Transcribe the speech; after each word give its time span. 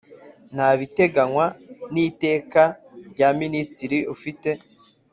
ntabiteganywa 0.53 1.45
n 1.93 1.95
‘iteka 2.07 2.61
rya 3.11 3.29
Minisitiri 3.39 3.97
ufite. 4.15 4.49